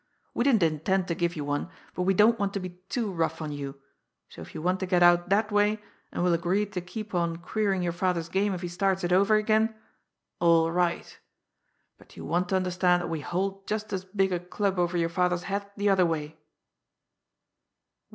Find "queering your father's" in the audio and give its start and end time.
7.35-8.27